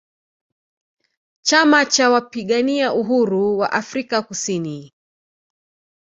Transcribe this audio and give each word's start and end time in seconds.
Chama 1.41 1.85
Cha 1.85 2.09
Wapigania 2.09 2.93
Uhuru 2.93 3.57
Wa 3.57 3.71
Afrika 3.71 4.21
Kusini 4.21 4.93